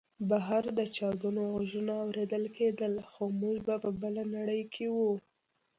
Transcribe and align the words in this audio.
بهر 0.29 0.63
د 0.77 0.79
چاودنو 0.95 1.41
غږونه 1.53 1.93
اورېدل 2.03 2.43
کېدل 2.57 2.93
خو 3.11 3.23
موږ 3.41 3.57
په 3.83 3.89
بله 4.01 4.23
نړۍ 4.35 4.61
کې 4.73 4.85
وو 4.95 5.11